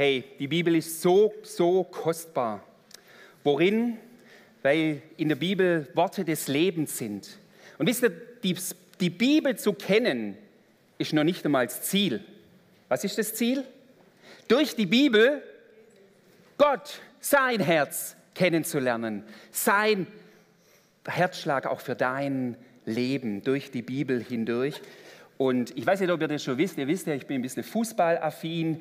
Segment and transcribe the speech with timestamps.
[0.00, 2.64] Hey, die Bibel ist so, so kostbar.
[3.42, 3.98] Worin?
[4.62, 7.36] Weil in der Bibel Worte des Lebens sind.
[7.78, 8.10] Und wisst ihr,
[8.44, 8.56] die,
[9.00, 10.38] die Bibel zu kennen,
[10.98, 12.22] ist noch nicht einmal das Ziel.
[12.88, 13.64] Was ist das Ziel?
[14.46, 15.42] Durch die Bibel
[16.58, 20.06] Gott, sein Herz kennenzulernen, sein
[21.08, 22.56] Herzschlag auch für dein
[22.86, 24.80] Leben durch die Bibel hindurch.
[25.38, 26.78] Und ich weiß nicht, ob ihr das schon wisst.
[26.78, 28.80] Ihr wisst ja, ich bin ein bisschen fußballaffin.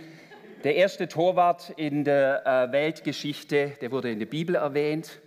[0.63, 5.19] Der erste Torwart in der äh, Weltgeschichte, der wurde in der Bibel erwähnt.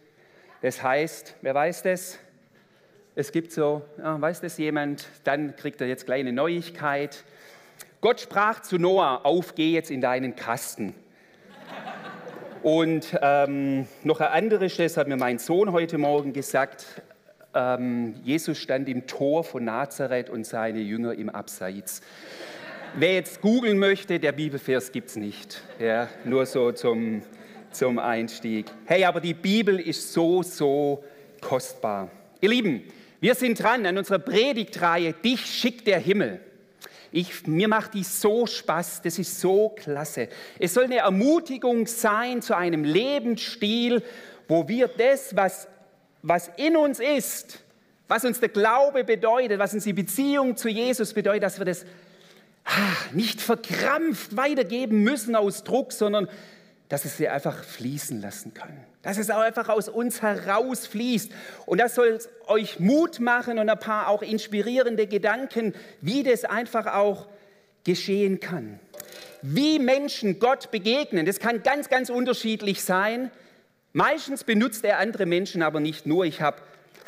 [0.61, 2.19] Das heißt, wer weiß das?
[3.15, 5.07] Es gibt so, ja, weiß das jemand?
[5.23, 7.23] Dann kriegt er jetzt kleine Neuigkeit.
[8.01, 10.95] Gott sprach zu Noah, auf, geh jetzt in deinen Kasten.
[12.65, 17.03] Und ähm, noch ein anderes, das hat mir mein Sohn heute Morgen gesagt.
[17.55, 22.03] Ähm, Jesus stand im Tor von Nazareth und seine Jünger im Abseits.
[22.97, 25.63] Wer jetzt googeln möchte, der Bibelvers gibt es nicht.
[25.79, 27.23] Ja, nur so zum,
[27.71, 28.67] zum Einstieg.
[28.85, 31.05] Hey, aber die Bibel ist so, so
[31.41, 32.11] kostbar.
[32.41, 32.83] Ihr Lieben,
[33.21, 36.41] wir sind dran an unserer Predigtreihe Dich schickt der Himmel.
[37.13, 40.29] Ich, mir macht die so Spaß, das ist so klasse.
[40.59, 44.03] Es soll eine Ermutigung sein zu einem Lebensstil,
[44.49, 45.69] wo wir das, was,
[46.23, 47.63] was in uns ist,
[48.09, 51.85] was uns der Glaube bedeutet, was uns die Beziehung zu Jesus bedeutet, dass wir das
[53.13, 56.29] nicht verkrampft weitergeben müssen aus Druck, sondern
[56.89, 58.85] dass es sie einfach fließen lassen können.
[59.03, 61.31] Dass es auch einfach aus uns herausfließt.
[61.65, 66.87] Und das soll euch Mut machen und ein paar auch inspirierende Gedanken, wie das einfach
[66.87, 67.29] auch
[67.85, 68.81] geschehen kann.
[69.41, 73.31] Wie Menschen Gott begegnen, das kann ganz, ganz unterschiedlich sein.
[73.93, 76.25] Meistens benutzt er andere Menschen aber nicht nur.
[76.25, 76.61] Ich habe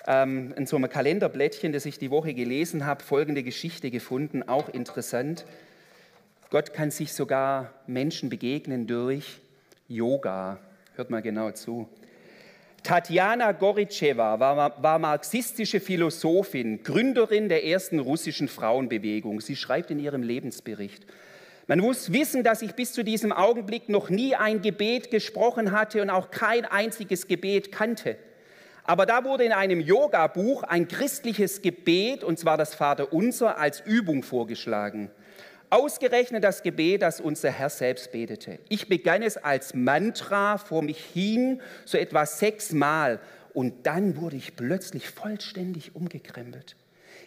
[0.07, 4.69] ähm, in so einem Kalenderblättchen, das ich die Woche gelesen habe, folgende Geschichte gefunden, auch
[4.69, 5.45] interessant.
[6.51, 9.41] Gott kann sich sogar Menschen begegnen durch
[9.89, 10.59] Yoga.
[10.95, 11.89] Hört mal genau zu.
[12.83, 19.41] Tatjana Goritscheva war, war, marxistische Philosophin, Gründerin der ersten russischen Frauenbewegung.
[19.41, 21.07] Sie schreibt in ihrem Lebensbericht,
[21.69, 26.03] man muss wissen, dass ich bis zu diesem Augenblick noch nie ein Gebet gesprochen hatte
[26.03, 28.17] und auch kein einziges Gebet kannte.
[28.85, 34.23] Aber da wurde in einem Yoga-Buch ein christliches Gebet, und zwar das Vaterunser, als Übung
[34.23, 35.11] vorgeschlagen.
[35.71, 38.59] Ausgerechnet das Gebet, das unser Herr selbst betete.
[38.69, 43.21] Ich begann es als Mantra vor mich hin, so etwa sechsmal,
[43.55, 46.77] und dann wurde ich plötzlich vollständig umgekrempelt.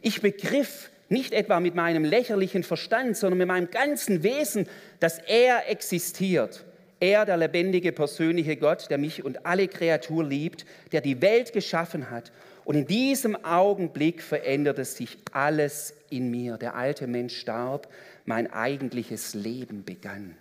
[0.02, 4.68] Ich begriff nicht etwa mit meinem lächerlichen Verstand, sondern mit meinem ganzen Wesen,
[5.00, 6.66] dass er existiert
[7.00, 12.10] er, der lebendige, persönliche Gott, der mich und alle Kreatur liebt, der die Welt geschaffen
[12.10, 12.32] hat.
[12.64, 16.58] Und in diesem Augenblick veränderte sich alles in mir.
[16.58, 17.88] Der alte Mensch starb,
[18.26, 20.36] mein eigentliches Leben begann.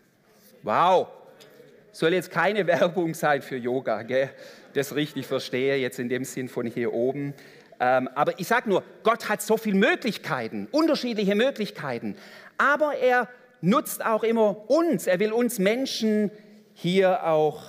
[0.62, 1.08] Wow!
[1.92, 4.30] Soll jetzt keine Werbung sein für Yoga, gell?
[4.74, 7.34] das richtig verstehe, jetzt in dem Sinn von hier oben.
[7.80, 12.16] Ähm, aber ich sage nur, Gott hat so viele Möglichkeiten, unterschiedliche Möglichkeiten.
[12.58, 13.28] Aber er
[13.60, 15.06] nutzt auch immer uns.
[15.06, 16.30] Er will uns Menschen
[16.74, 17.62] hier auch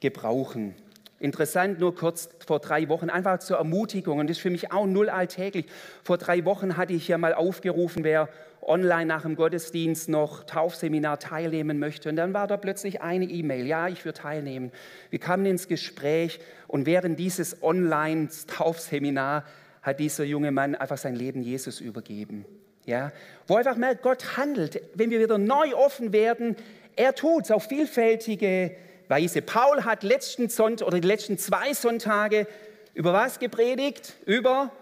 [0.00, 0.74] gebrauchen.
[1.20, 4.86] Interessant, nur kurz vor drei Wochen, einfach zur Ermutigung, und das ist für mich auch
[4.86, 5.66] null alltäglich.
[6.04, 8.28] Vor drei Wochen hatte ich ja mal aufgerufen, wer
[8.62, 12.08] online nach dem Gottesdienst noch Taufseminar teilnehmen möchte.
[12.08, 14.70] Und dann war da plötzlich eine E-Mail, ja, ich würde teilnehmen.
[15.10, 19.44] Wir kamen ins Gespräch und während dieses Online-Taufseminar
[19.82, 22.44] hat dieser junge Mann einfach sein Leben Jesus übergeben.
[22.84, 23.12] Ja,
[23.46, 24.80] wo einfach merkt, Gott handelt.
[24.94, 26.56] Wenn wir wieder neu offen werden,
[26.98, 28.72] er tut es auf vielfältige
[29.06, 29.40] Weise.
[29.40, 32.46] Paul hat letzten Sonntag oder die letzten zwei Sonntage
[32.92, 34.14] über was gepredigt?
[34.26, 34.72] Über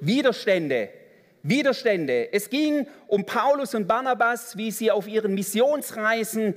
[0.00, 0.88] Widerstände.
[1.44, 2.32] Widerstände.
[2.32, 6.54] Es ging um Paulus und Barnabas, wie sie auf ihren Missionsreisen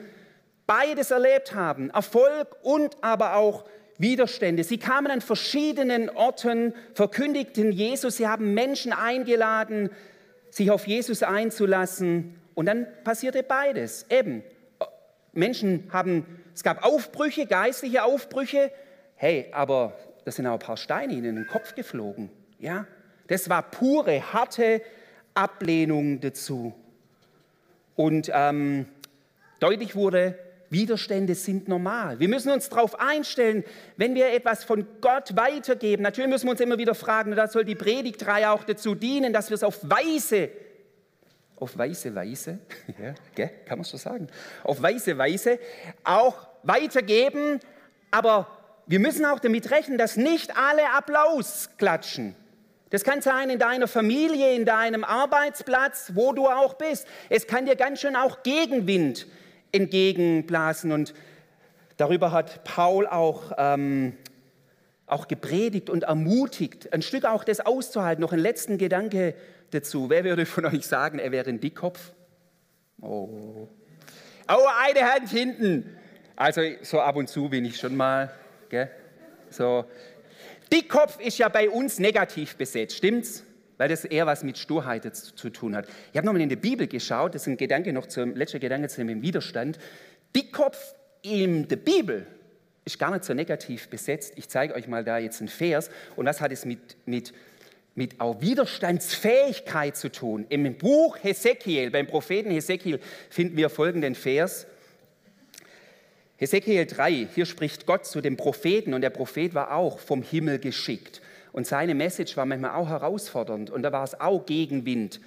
[0.66, 1.92] beides erlebt haben.
[1.92, 3.66] Erfolg und aber auch
[4.00, 4.64] Widerstände.
[4.64, 9.92] Sie kamen an verschiedenen Orten, verkündigten Jesus, sie haben Menschen eingeladen,
[10.50, 12.40] sich auf Jesus einzulassen.
[12.56, 14.06] Und dann passierte beides.
[14.10, 14.44] Eben,
[15.34, 18.72] Menschen haben, es gab Aufbrüche, geistliche Aufbrüche.
[19.16, 22.30] Hey, aber da sind auch ein paar Steine ihnen in den Kopf geflogen.
[22.60, 22.88] Ja,
[23.28, 24.82] das war pure, harte
[25.34, 26.74] Ablehnung dazu.
[27.96, 28.86] Und ähm,
[29.60, 30.38] deutlich wurde,
[30.70, 32.20] Widerstände sind normal.
[32.20, 33.64] Wir müssen uns darauf einstellen,
[33.96, 36.04] wenn wir etwas von Gott weitergeben.
[36.04, 39.50] Natürlich müssen wir uns immer wieder fragen, da soll die Predigtreihe auch dazu dienen, dass
[39.50, 40.50] wir es auf Weise
[41.64, 42.60] auf weiße Weise,
[43.02, 44.28] ja, gell, kann man so sagen,
[44.66, 45.60] auf weiße Weise
[46.04, 47.62] auch weitergeben,
[48.12, 48.48] aber
[48.86, 52.36] wir müssen auch damit rechnen, dass nicht alle Applaus klatschen.
[52.90, 57.08] Das kann sein in deiner Familie, in deinem Arbeitsplatz, wo du auch bist.
[57.30, 59.26] Es kann dir ganz schön auch Gegenwind
[59.72, 60.92] entgegenblasen.
[60.92, 61.14] Und
[61.96, 64.18] darüber hat Paul auch, ähm,
[65.08, 68.22] auch gepredigt und ermutigt, ein Stück auch das auszuhalten.
[68.22, 69.34] Noch ein letzten Gedanke
[69.74, 70.10] dazu.
[70.10, 72.12] Wer würde von euch sagen, er wäre ein Dickkopf?
[73.02, 73.68] Oh.
[74.48, 75.98] Oh, eine Hand hinten.
[76.36, 78.32] Also so ab und zu bin ich schon mal.
[78.70, 78.90] Gell?
[79.50, 79.86] So.
[80.72, 83.44] Dickkopf ist ja bei uns negativ besetzt, stimmt's?
[83.78, 85.88] Weil das eher was mit Sturheit zu tun hat.
[86.12, 88.88] Ich habe nochmal in die Bibel geschaut, das ist ein Gedanke noch zum letzter Gedanke
[88.88, 89.80] zu dem Widerstand.
[90.36, 92.28] Dickkopf in der Bibel
[92.86, 94.34] ist gar nicht so negativ besetzt.
[94.36, 95.90] Ich zeige euch mal da jetzt einen Vers.
[96.16, 97.34] Und was hat es mit, mit,
[97.96, 100.46] mit auch Widerstandsfähigkeit zu tun?
[100.50, 103.00] Im Buch Hesekiel, beim Propheten Hesekiel,
[103.30, 104.68] finden wir folgenden Vers.
[106.38, 110.60] Hesekiel 3, hier spricht Gott zu dem Propheten und der Prophet war auch vom Himmel
[110.60, 111.22] geschickt.
[111.54, 115.22] Und seine Message war manchmal auch herausfordernd und da war es auch Gegenwind,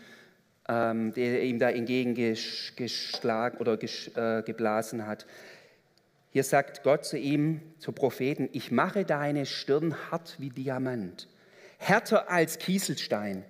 [0.69, 5.26] ähm, der ihm da entgegengeschlagen oder äh, geblasen hat.
[6.30, 11.28] Hier sagt Gott zu ihm, zu Propheten, ich mache deine Stirn hart wie Diamant,
[11.88, 13.44] härter als Kieselstein.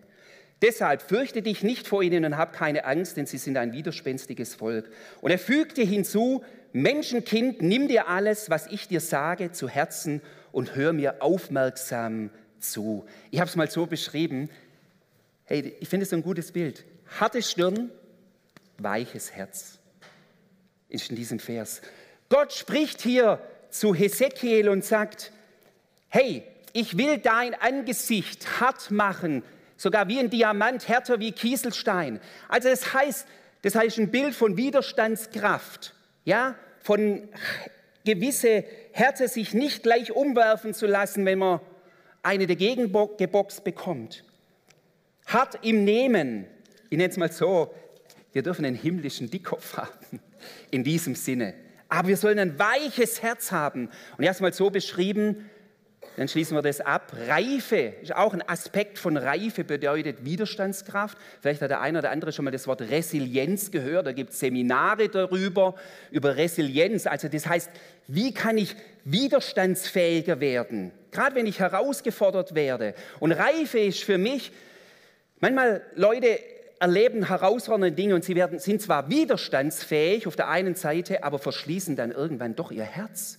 [0.63, 4.55] Deshalb fürchte dich nicht vor ihnen und hab keine Angst, denn sie sind ein widerspenstiges
[4.55, 4.91] Volk.
[5.21, 6.43] Und er fügte hinzu,
[6.73, 10.23] Menschenkind, nimm dir alles, was ich dir sage, zu Herzen
[10.53, 13.07] und hör mir aufmerksam zu.
[13.31, 14.51] Ich habe es mal so beschrieben.
[15.45, 16.85] Hey, ich finde es ein gutes Bild.
[17.21, 17.91] Harte Stirn,
[18.79, 19.79] weiches Herz.
[20.89, 21.83] Ist in diesem Vers.
[22.29, 23.41] Gott spricht hier
[23.71, 25.33] zu Hesekiel und sagt:
[26.09, 26.45] Hey,
[26.77, 29.43] ich will dein Angesicht hart machen,
[29.79, 32.21] sogar wie ein Diamant, härter wie Kieselstein.
[32.51, 33.27] Also das heißt,
[33.63, 35.95] das heißt ein Bild von Widerstandskraft,
[36.27, 37.31] ja, von
[38.05, 38.63] gewisse
[38.93, 41.61] Härte sich nicht gleich umwerfen zu lassen, wenn man
[42.23, 44.23] eine dagegen geboxt bekommt.
[45.25, 46.47] Hart im Nehmen,
[46.91, 47.73] ich nenne es mal so,
[48.35, 50.21] wir dürfen einen himmlischen Dickkopf haben,
[50.71, 51.55] in diesem Sinne.
[51.89, 53.89] Aber wir sollen ein weiches Herz haben.
[54.19, 55.49] Und erstmal so beschrieben,
[56.17, 57.13] dann schließen wir das ab.
[57.29, 61.19] Reife ist auch ein Aspekt von Reife, bedeutet Widerstandskraft.
[61.43, 64.07] Vielleicht hat der eine oder andere schon mal das Wort Resilienz gehört.
[64.07, 65.75] Da gibt es Seminare darüber,
[66.11, 67.07] über Resilienz.
[67.07, 67.71] Also das heißt,
[68.09, 68.75] wie kann ich
[69.05, 70.91] widerstandsfähiger werden?
[71.11, 72.95] Gerade wenn ich herausgefordert werde.
[73.21, 74.53] Und Reife ist für mich,
[75.41, 76.39] manchmal Leute
[76.81, 81.95] erleben herausfordernde Dinge und sie werden, sind zwar widerstandsfähig auf der einen Seite, aber verschließen
[81.95, 83.39] dann irgendwann doch ihr Herz.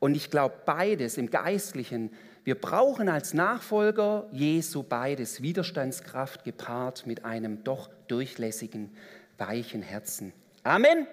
[0.00, 2.10] Und ich glaube beides im Geistlichen.
[2.42, 8.90] Wir brauchen als Nachfolger Jesu beides, Widerstandskraft gepaart mit einem doch durchlässigen,
[9.38, 10.32] weichen Herzen.
[10.64, 11.06] Amen.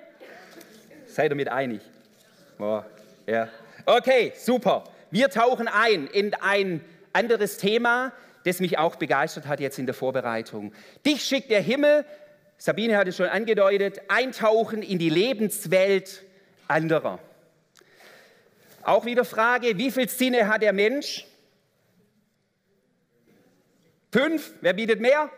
[1.05, 1.81] Seid ihr mit einig?
[2.59, 2.81] Oh,
[3.27, 3.49] ja.
[3.85, 4.85] Okay, super.
[5.11, 6.81] Wir tauchen ein in ein
[7.13, 8.13] anderes Thema,
[8.45, 10.73] das mich auch begeistert hat jetzt in der Vorbereitung.
[11.05, 12.05] Dich schickt der Himmel,
[12.57, 16.23] Sabine hat es schon angedeutet, eintauchen in die Lebenswelt
[16.67, 17.19] anderer.
[18.87, 21.27] Auch wieder Frage, wie viele Sinne hat der Mensch?
[24.13, 24.53] Fünf?
[24.61, 25.29] Wer bietet mehr?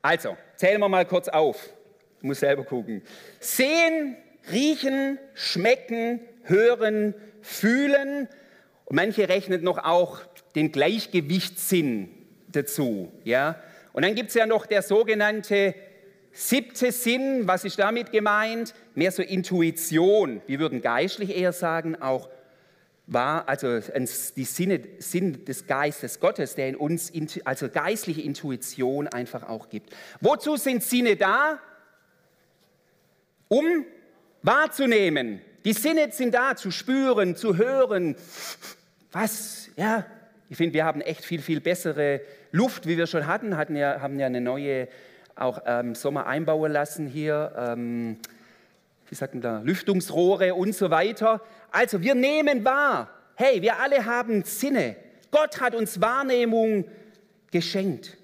[0.00, 1.68] Also, zählen wir mal kurz auf.
[2.16, 3.02] Ich muss selber gucken.
[3.40, 4.16] Sehen,
[4.50, 8.26] riechen, schmecken, hören, fühlen.
[8.86, 10.22] Und manche rechnen noch auch
[10.54, 12.08] den Gleichgewichtssinn
[12.48, 13.12] dazu.
[13.24, 13.62] Ja?
[13.92, 15.74] Und dann gibt es ja noch der sogenannte
[16.32, 18.74] Siebte Sinn, was ist damit gemeint?
[18.94, 20.40] Mehr so Intuition.
[20.46, 22.28] Wir würden geistlich eher sagen, auch
[23.06, 23.80] war, also
[24.36, 27.12] die Sinne, Sinn des Geistes Gottes, der in uns,
[27.44, 29.90] also geistliche Intuition einfach auch gibt.
[30.20, 31.58] Wozu sind Sinne da?
[33.48, 33.84] Um
[34.42, 35.40] wahrzunehmen.
[35.64, 38.14] Die Sinne sind da, zu spüren, zu hören.
[39.10, 40.06] Was, ja,
[40.48, 42.20] ich finde, wir haben echt viel, viel bessere
[42.52, 44.88] Luft, wie wir schon hatten, hatten ja, haben ja eine neue
[45.36, 48.18] auch ähm, Sommer einbauen lassen hier, ähm,
[49.08, 51.40] wie sagt man da, Lüftungsrohre und so weiter.
[51.70, 54.96] Also wir nehmen wahr, hey, wir alle haben Sinne.
[55.30, 56.84] Gott hat uns Wahrnehmung
[57.50, 58.16] geschenkt.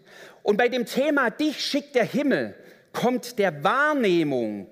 [0.43, 2.55] Und bei dem Thema Dich schickt der Himmel
[2.93, 4.67] kommt der Wahrnehmung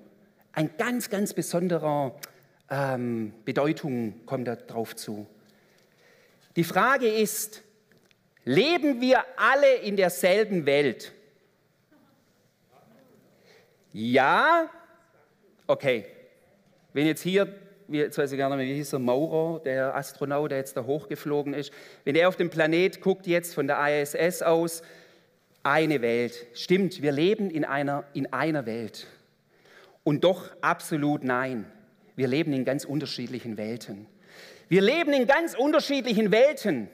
[0.52, 2.14] ein ganz, ganz besonderer
[2.70, 5.26] ähm, Bedeutung kommt da drauf zu.
[6.56, 7.62] Die Frage ist,
[8.44, 11.12] leben wir alle in derselben Welt?
[13.96, 14.68] Ja,
[15.68, 16.04] okay.
[16.92, 17.46] Wenn jetzt hier,
[17.86, 20.84] jetzt weiß ich gar nicht mehr, wie hieß der Maurer, der Astronaut, der jetzt da
[20.84, 21.72] hochgeflogen ist,
[22.02, 24.82] wenn er auf den Planet guckt jetzt von der ISS aus,
[25.62, 26.44] eine Welt.
[26.54, 29.06] Stimmt, wir leben in einer, in einer Welt.
[30.02, 31.64] Und doch absolut nein.
[32.16, 34.08] Wir leben in ganz unterschiedlichen Welten.
[34.68, 36.88] Wir leben in ganz unterschiedlichen Welten.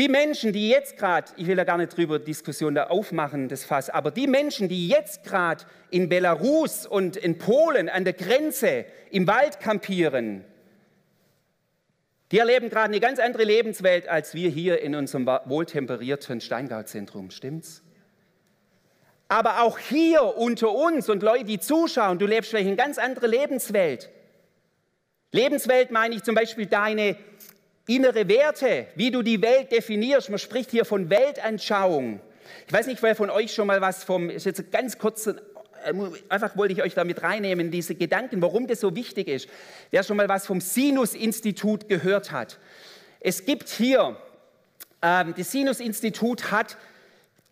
[0.00, 3.64] Die Menschen, die jetzt gerade, ich will ja gar nicht drüber Diskussion da aufmachen, das
[3.64, 8.86] Fass, aber die Menschen, die jetzt gerade in Belarus und in Polen an der Grenze
[9.10, 10.42] im Wald kampieren,
[12.32, 17.82] die erleben gerade eine ganz andere Lebenswelt als wir hier in unserem wohltemperierten Steingauzentrum, stimmt's?
[19.28, 23.26] Aber auch hier unter uns und Leute, die zuschauen, du lebst vielleicht eine ganz andere
[23.26, 24.08] Lebenswelt.
[25.30, 27.16] Lebenswelt meine ich zum Beispiel deine
[27.86, 30.30] innere Werte, wie du die Welt definierst.
[30.30, 32.20] Man spricht hier von Weltanschauung.
[32.66, 35.34] Ich weiß nicht, wer von euch schon mal was vom, ist jetzt ganz kurz, äh,
[36.28, 39.48] einfach wollte ich euch damit reinnehmen, diese Gedanken, warum das so wichtig ist.
[39.90, 42.58] Wer schon mal was vom Sinus-Institut gehört hat.
[43.20, 44.16] Es gibt hier,
[45.02, 46.76] ähm, das Sinus-Institut hat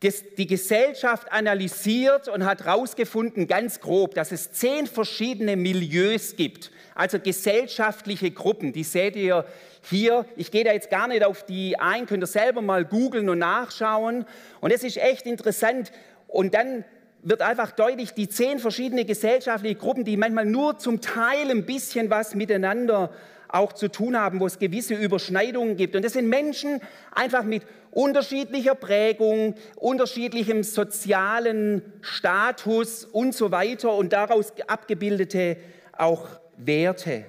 [0.00, 6.70] das, die Gesellschaft analysiert und hat herausgefunden, ganz grob, dass es zehn verschiedene Milieus gibt,
[6.94, 8.72] also gesellschaftliche Gruppen.
[8.72, 9.44] Die seht ihr
[9.88, 10.26] hier.
[10.36, 13.38] Ich gehe da jetzt gar nicht auf die ein, könnt ihr selber mal googeln und
[13.38, 14.24] nachschauen.
[14.60, 15.92] Und es ist echt interessant.
[16.26, 16.84] Und dann
[17.22, 22.10] wird einfach deutlich, die zehn verschiedene gesellschaftliche Gruppen, die manchmal nur zum Teil ein bisschen
[22.10, 23.10] was miteinander
[23.48, 25.96] auch zu tun haben, wo es gewisse Überschneidungen gibt.
[25.96, 26.80] Und das sind Menschen
[27.14, 35.56] einfach mit unterschiedlicher Prägung, unterschiedlichem sozialen Status und so weiter und daraus abgebildete
[35.96, 36.26] auch
[36.56, 37.24] Werte.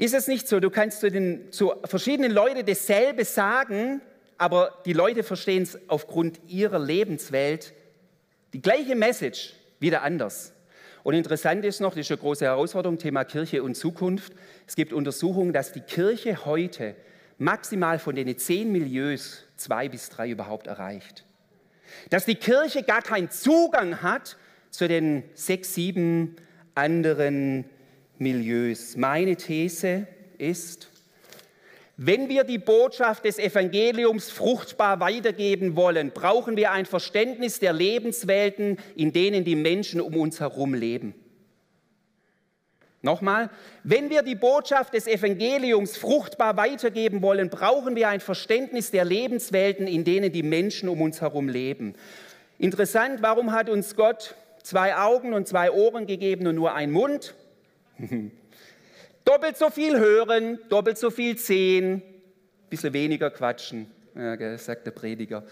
[0.00, 4.00] Ist es nicht so, du kannst zu, den, zu verschiedenen Leuten dasselbe sagen,
[4.38, 7.74] aber die Leute verstehen es aufgrund ihrer Lebenswelt,
[8.54, 10.54] die gleiche Message, wieder anders.
[11.02, 14.32] Und interessant ist noch, das ist eine große Herausforderung, Thema Kirche und Zukunft.
[14.66, 16.96] Es gibt Untersuchungen, dass die Kirche heute
[17.36, 21.26] maximal von den zehn Milieus zwei bis drei überhaupt erreicht.
[22.08, 24.38] Dass die Kirche gar keinen Zugang hat
[24.70, 26.36] zu den sechs, sieben
[26.74, 27.66] anderen
[28.20, 28.96] Milieus.
[28.96, 30.90] Meine These ist,
[31.96, 38.78] wenn wir die Botschaft des Evangeliums fruchtbar weitergeben wollen, brauchen wir ein Verständnis der Lebenswelten,
[38.94, 41.14] in denen die Menschen um uns herum leben.
[43.02, 43.48] Nochmal,
[43.84, 49.86] wenn wir die Botschaft des Evangeliums fruchtbar weitergeben wollen, brauchen wir ein Verständnis der Lebenswelten,
[49.86, 51.94] in denen die Menschen um uns herum leben.
[52.58, 57.34] Interessant, warum hat uns Gott zwei Augen und zwei Ohren gegeben und nur einen Mund?
[59.24, 62.02] doppelt so viel hören, doppelt so viel sehen,
[62.68, 65.44] bisschen weniger quatschen, ja, sagt der Prediger.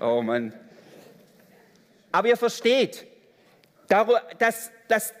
[0.00, 0.52] Oh Mann.
[2.10, 3.06] Aber ihr versteht,
[3.88, 5.14] dass, dass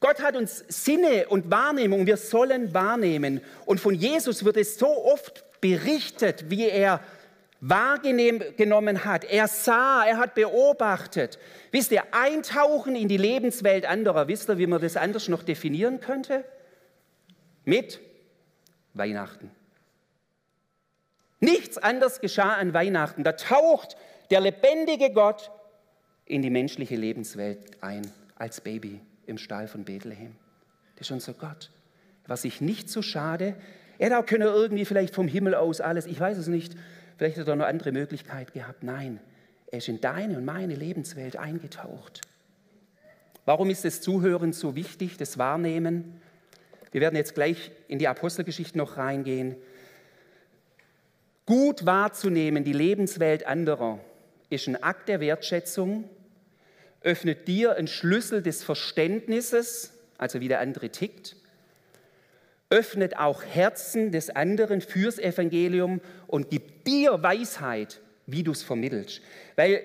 [0.00, 3.40] Gott hat uns Sinne und Wahrnehmung, wir sollen wahrnehmen.
[3.64, 7.00] Und von Jesus wird es so oft berichtet, wie er
[7.66, 9.24] wahrgenommen hat.
[9.24, 11.38] Er sah, er hat beobachtet.
[11.70, 16.00] Wisst ihr, eintauchen in die Lebenswelt anderer, wisst ihr, wie man das anders noch definieren
[16.00, 16.44] könnte?
[17.64, 18.00] Mit
[18.92, 19.50] Weihnachten.
[21.40, 23.24] Nichts anderes geschah an Weihnachten.
[23.24, 23.96] Da taucht
[24.30, 25.50] der lebendige Gott
[26.26, 30.36] in die menschliche Lebenswelt ein, als Baby im Stall von Bethlehem.
[30.96, 31.70] Das ist unser Gott.
[32.26, 33.56] War sich nicht so schade.
[33.98, 36.76] Er hätte auch irgendwie vielleicht vom Himmel aus alles, ich weiß es nicht,
[37.16, 38.82] vielleicht hat er noch andere Möglichkeit gehabt.
[38.82, 39.20] Nein,
[39.66, 42.20] er ist in deine und meine Lebenswelt eingetaucht.
[43.44, 46.20] Warum ist das Zuhören so wichtig, das Wahrnehmen?
[46.92, 49.56] Wir werden jetzt gleich in die Apostelgeschichte noch reingehen.
[51.44, 53.98] Gut wahrzunehmen, die Lebenswelt anderer,
[54.48, 56.08] ist ein Akt der Wertschätzung,
[57.02, 61.36] öffnet dir einen Schlüssel des Verständnisses, also wie der andere tickt,
[62.74, 69.20] öffnet auch Herzen des anderen fürs Evangelium und gibt dir Weisheit, wie du es vermittelst.
[69.54, 69.84] Weil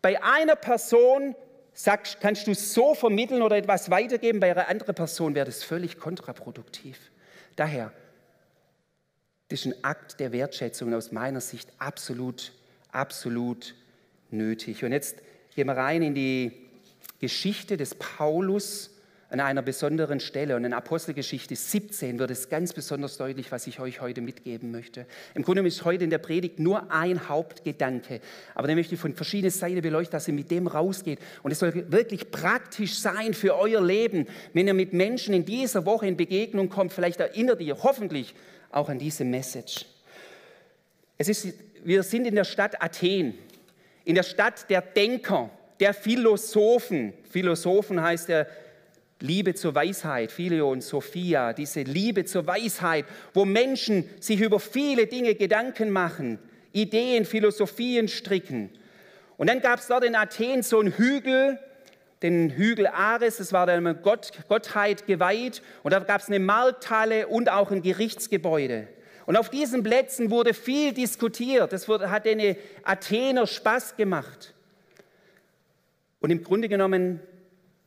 [0.00, 1.36] bei einer Person
[1.74, 5.62] sagst, kannst du es so vermitteln oder etwas weitergeben, bei einer anderen Person wäre das
[5.62, 6.98] völlig kontraproduktiv.
[7.56, 7.92] Daher,
[9.48, 12.52] das ist ein Akt der Wertschätzung aus meiner Sicht absolut,
[12.90, 13.74] absolut
[14.30, 14.82] nötig.
[14.82, 15.18] Und jetzt
[15.54, 16.52] gehen wir rein in die
[17.20, 18.93] Geschichte des Paulus
[19.34, 20.54] an einer besonderen Stelle.
[20.54, 25.06] Und in Apostelgeschichte 17 wird es ganz besonders deutlich, was ich euch heute mitgeben möchte.
[25.34, 28.20] Im Grunde ist heute in der Predigt nur ein Hauptgedanke.
[28.54, 31.18] Aber den möchte ich von verschiedenen Seiten beleuchten, dass ihr mit dem rausgeht.
[31.42, 34.28] Und es soll wirklich praktisch sein für euer Leben.
[34.52, 38.36] Wenn ihr mit Menschen in dieser Woche in Begegnung kommt, vielleicht erinnert ihr hoffentlich
[38.70, 39.84] auch an diese Message.
[41.18, 41.48] Es ist,
[41.82, 43.34] wir sind in der Stadt Athen,
[44.04, 45.50] in der Stadt der Denker,
[45.80, 47.14] der Philosophen.
[47.28, 48.46] Philosophen heißt der
[49.20, 55.06] Liebe zur Weisheit, Phileo und Sophia, diese Liebe zur Weisheit, wo Menschen sich über viele
[55.06, 56.38] Dinge Gedanken machen,
[56.72, 58.70] Ideen, Philosophien stricken.
[59.36, 61.58] Und dann gab es dort in Athen so einen Hügel,
[62.22, 65.62] den Hügel Ares, das war der Gott, Gottheit geweiht.
[65.82, 68.88] Und da gab es eine Markthalle und auch ein Gerichtsgebäude.
[69.26, 71.72] Und auf diesen Plätzen wurde viel diskutiert.
[71.72, 74.54] Das hat den Athener Spaß gemacht.
[76.20, 77.20] Und im Grunde genommen,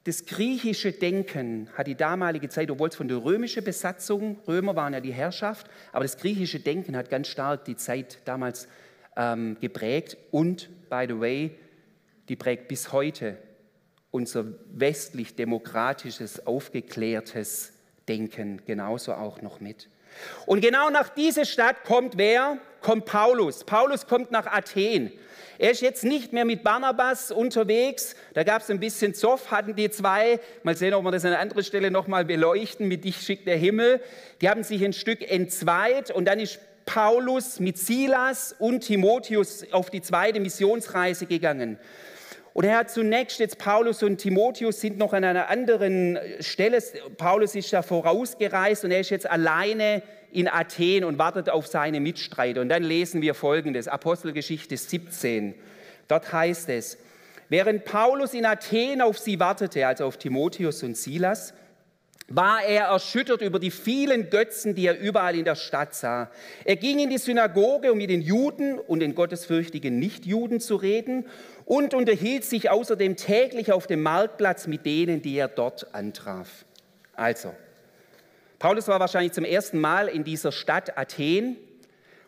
[0.08, 4.94] das griechische Denken hat die damalige Zeit, obwohl es von der römischen Besatzung, Römer waren
[4.94, 8.70] ja die Herrschaft, aber das griechische Denken hat ganz stark die Zeit damals
[9.18, 11.60] ähm, geprägt und, by the way,
[12.30, 13.38] die prägt bis heute
[14.10, 17.74] unser westlich-demokratisches, aufgeklärtes
[18.08, 19.90] Denken genauso auch noch mit.
[20.46, 22.60] Und genau nach dieser Stadt kommt wer?
[22.80, 23.66] Kommt Paulus.
[23.66, 25.12] Paulus kommt nach Athen.
[25.60, 28.16] Er ist jetzt nicht mehr mit Barnabas unterwegs.
[28.36, 30.40] Da gab es ein bisschen Zoff, hatten die zwei.
[30.62, 32.88] Mal sehen, ob wir das an einer anderen Stelle nochmal beleuchten.
[32.88, 34.00] Mit dich schickt der Himmel.
[34.42, 39.90] Die haben sich ein Stück entzweit und dann ist Paulus mit Silas und Timotheus auf
[39.90, 41.80] die zweite Missionsreise gegangen.
[42.54, 46.82] Und er hat zunächst jetzt Paulus und Timotheus sind noch an einer anderen Stelle.
[47.18, 52.00] Paulus ist da vorausgereist und er ist jetzt alleine in Athen und wartet auf seine
[52.00, 52.62] Mitstreiter.
[52.62, 55.56] Und dann lesen wir folgendes, Apostelgeschichte 17.
[56.08, 56.98] Dort heißt es,
[57.50, 61.54] während Paulus in Athen auf sie wartete, also auf Timotheus und Silas,
[62.30, 66.30] war er erschüttert über die vielen Götzen, die er überall in der Stadt sah.
[66.66, 71.26] Er ging in die Synagoge, um mit den Juden und den gottesfürchtigen Nichtjuden zu reden
[71.64, 76.66] und unterhielt sich außerdem täglich auf dem Marktplatz mit denen, die er dort antraf.
[77.14, 77.54] Also,
[78.60, 81.58] Paulus war wahrscheinlich zum ersten Mal in dieser Stadt Athen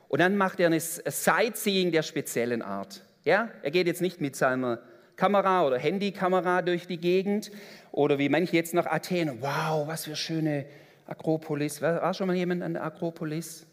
[0.09, 3.03] und dann macht er eine Sightseeing der speziellen Art.
[3.23, 4.79] Ja, er geht jetzt nicht mit seiner
[5.15, 7.51] Kamera oder Handykamera durch die Gegend
[7.91, 9.41] oder wie manche jetzt nach Athen.
[9.41, 10.65] Wow, was für schöne
[11.07, 11.81] Akropolis.
[11.81, 13.65] War schon mal jemand an der Akropolis?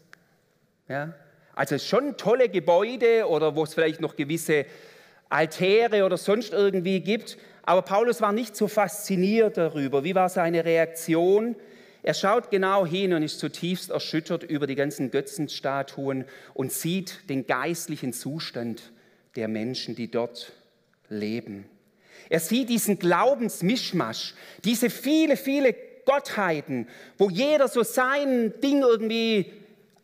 [0.89, 1.13] Ja,
[1.53, 4.65] also schon tolle Gebäude oder wo es vielleicht noch gewisse
[5.29, 7.37] Altäre oder sonst irgendwie gibt.
[7.63, 10.03] Aber Paulus war nicht so fasziniert darüber.
[10.03, 11.55] Wie war seine Reaktion?
[12.07, 16.23] Er schaut genau hin und ist zutiefst erschüttert über die ganzen Götzenstatuen
[16.53, 18.93] und sieht den geistlichen Zustand
[19.35, 20.53] der Menschen, die dort
[21.09, 21.65] leben.
[22.29, 29.51] Er sieht diesen Glaubensmischmasch, diese viele, viele Gottheiten, wo jeder so sein Ding irgendwie,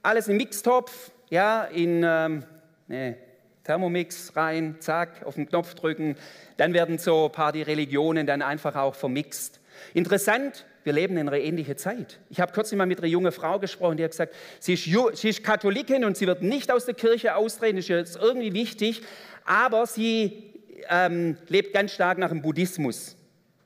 [0.01, 2.43] alles im Mixtopf, ja, in ähm,
[2.89, 3.15] nee,
[3.63, 6.17] Thermomix rein, zack, auf den Knopf drücken,
[6.57, 9.61] dann werden so ein paar die Religionen dann einfach auch vermixt.
[9.93, 12.19] Interessant, wir leben in einer ähnlichen Zeit.
[12.29, 14.83] Ich habe kürzlich mal mit einer jungen Frau gesprochen, die hat gesagt, sie ist,
[15.19, 18.53] sie ist Katholikin und sie wird nicht aus der Kirche austreten, das ist jetzt irgendwie
[18.53, 19.01] wichtig,
[19.45, 20.53] aber sie
[20.89, 23.15] ähm, lebt ganz stark nach dem Buddhismus.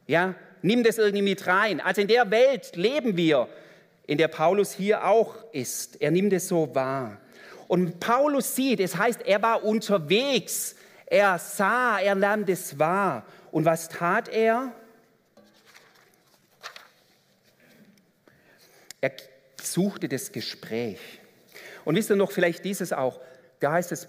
[0.05, 1.81] Ja, nimm das irgendwie mit rein.
[1.81, 3.47] Also in der Welt leben wir,
[4.05, 6.01] in der Paulus hier auch ist.
[6.01, 7.19] Er nimmt es so wahr.
[7.67, 10.75] Und Paulus sieht, es heißt, er war unterwegs.
[11.05, 13.25] Er sah, er nahm das wahr.
[13.51, 14.71] Und was tat er?
[19.01, 19.11] Er
[19.61, 20.99] suchte das Gespräch.
[21.85, 23.19] Und wisst ihr noch vielleicht dieses auch?
[23.59, 24.07] Da heißt es,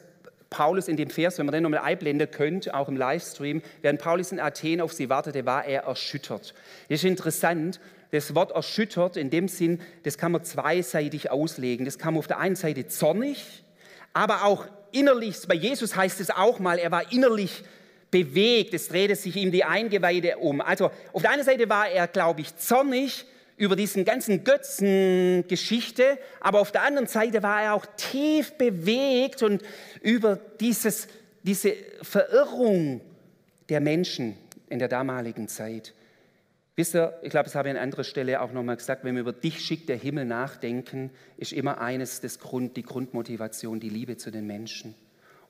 [0.50, 4.32] Paulus in dem Vers, wenn man den nochmal einblenden könnt, auch im Livestream, während Paulus
[4.32, 6.54] in Athen auf sie wartete, war er erschüttert.
[6.88, 11.84] Das ist interessant, das Wort erschüttert in dem Sinn, das kann man zweiseitig auslegen.
[11.84, 13.62] Das man auf der einen Seite zornig,
[14.14, 17.62] aber auch innerlich, bei Jesus heißt es auch mal, er war innerlich
[18.10, 20.62] bewegt, es drehte sich ihm die Eingeweide um.
[20.62, 23.26] Also auf der einen Seite war er, glaube ich, zornig,
[23.58, 29.62] über diesen ganzen Götzengeschichte, aber auf der anderen Seite war er auch tief bewegt und
[30.00, 31.08] über dieses,
[31.42, 33.00] diese Verirrung
[33.68, 34.36] der Menschen
[34.68, 35.92] in der damaligen Zeit.
[36.76, 39.22] Wisst ihr, ich glaube, das habe ich an anderer Stelle auch nochmal gesagt, wenn wir
[39.22, 44.16] über dich schickt der Himmel nachdenken, ist immer eines das Grund, die Grundmotivation, die Liebe
[44.16, 44.94] zu den Menschen.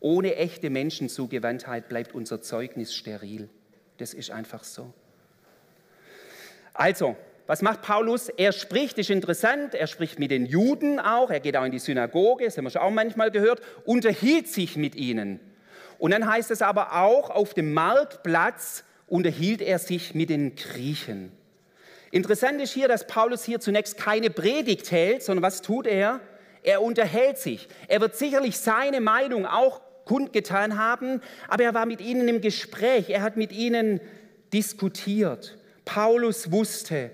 [0.00, 3.50] Ohne echte Menschenzugewandtheit bleibt unser Zeugnis steril.
[3.98, 4.94] Das ist einfach so.
[6.72, 7.16] Also,
[7.48, 8.28] was macht Paulus?
[8.28, 11.78] Er spricht, ist interessant, er spricht mit den Juden auch, er geht auch in die
[11.78, 15.40] Synagoge, das haben wir schon auch manchmal gehört, unterhielt sich mit ihnen.
[15.98, 21.32] Und dann heißt es aber auch, auf dem Marktplatz unterhielt er sich mit den Griechen.
[22.10, 26.20] Interessant ist hier, dass Paulus hier zunächst keine Predigt hält, sondern was tut er?
[26.62, 27.66] Er unterhält sich.
[27.88, 33.08] Er wird sicherlich seine Meinung auch kundgetan haben, aber er war mit ihnen im Gespräch,
[33.08, 34.02] er hat mit ihnen
[34.52, 35.56] diskutiert.
[35.86, 37.10] Paulus wusste,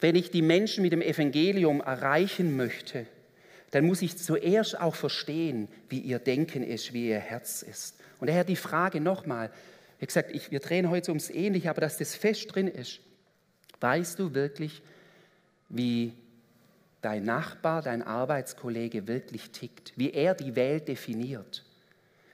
[0.00, 3.06] wenn ich die Menschen mit dem Evangelium erreichen möchte,
[3.70, 7.96] dann muss ich zuerst auch verstehen, wie ihr Denken ist, wie ihr Herz ist.
[8.20, 9.50] Und daher die Frage nochmal,
[9.98, 13.00] wie gesagt, ich, wir drehen heute ums Ähnliche, aber dass das fest drin ist.
[13.80, 14.82] Weißt du wirklich,
[15.68, 16.12] wie
[17.02, 21.64] dein Nachbar, dein Arbeitskollege wirklich tickt, wie er die Welt definiert,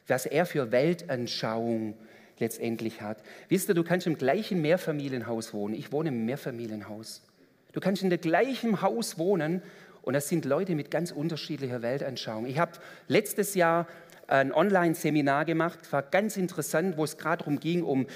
[0.07, 1.95] was er für Weltanschauung
[2.39, 3.23] letztendlich hat.
[3.49, 5.75] Wisst ihr, du kannst im gleichen Mehrfamilienhaus wohnen.
[5.75, 7.23] Ich wohne im Mehrfamilienhaus.
[7.73, 9.63] Du kannst in dem gleichen Haus wohnen
[10.03, 12.47] Und das sind Leute mit ganz unterschiedlicher Weltanschauung.
[12.47, 12.73] Ich habe
[13.07, 13.87] letztes Jahr
[14.27, 18.07] ein Online-Seminar gemacht, war ganz interessant, wo es gerade darum ging, um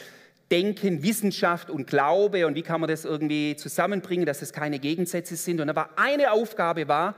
[0.51, 5.37] Denken, Wissenschaft und Glaube und wie kann man das irgendwie zusammenbringen, dass es keine Gegensätze
[5.37, 5.61] sind.
[5.61, 7.15] Und da war eine Aufgabe war,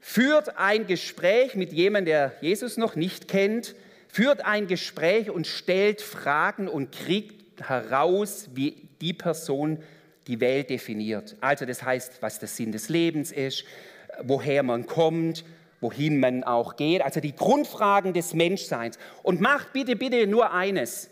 [0.00, 3.74] führt ein Gespräch mit jemandem, der Jesus noch nicht kennt,
[4.08, 9.78] führt ein Gespräch und stellt Fragen und kriegt heraus, wie die Person
[10.26, 11.36] die Welt definiert.
[11.40, 13.64] Also das heißt, was der Sinn des Lebens ist,
[14.22, 15.44] woher man kommt,
[15.80, 18.98] wohin man auch geht, also die Grundfragen des Menschseins.
[19.22, 21.10] Und macht bitte, bitte nur eines.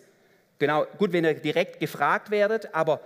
[0.58, 3.00] Genau, gut, wenn ihr direkt gefragt werdet, aber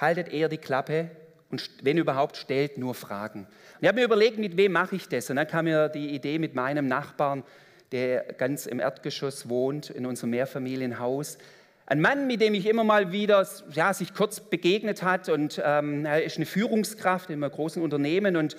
[0.00, 1.10] haltet eher die Klappe
[1.50, 3.40] und wenn überhaupt, stellt nur Fragen.
[3.40, 5.28] Und ich habe mir überlegt, mit wem mache ich das?
[5.28, 7.44] Und dann kam mir die Idee mit meinem Nachbarn,
[7.92, 11.36] der ganz im Erdgeschoss wohnt, in unserem Mehrfamilienhaus.
[11.86, 16.06] Ein Mann, mit dem ich immer mal wieder ja, sich kurz begegnet hat und ähm,
[16.06, 18.56] er ist eine Führungskraft in einem großen Unternehmen und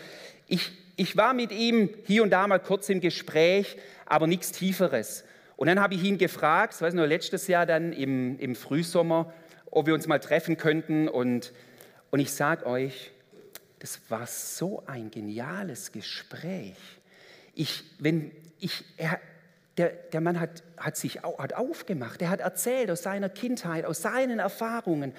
[0.47, 5.23] ich ich war mit ihm hier und da mal kurz im Gespräch, aber nichts Tieferes.
[5.55, 9.33] Und dann habe ich ihn gefragt, das weiß nur letztes Jahr dann im, im Frühsommer,
[9.71, 11.07] ob wir uns mal treffen könnten.
[11.07, 11.51] Und,
[12.11, 13.11] und ich sage euch,
[13.79, 16.75] das war so ein geniales Gespräch.
[17.55, 19.19] Ich, wenn ich, er,
[19.77, 24.01] der, der Mann hat, hat sich hat aufgemacht, er hat erzählt aus seiner Kindheit, aus
[24.01, 25.13] seinen Erfahrungen.